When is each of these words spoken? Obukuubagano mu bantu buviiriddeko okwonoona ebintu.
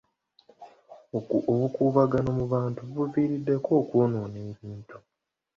Obukuubagano 1.53 2.29
mu 2.39 2.45
bantu 2.53 2.81
buviiriddeko 2.95 3.69
okwonoona 3.81 4.37
ebintu. 4.51 4.97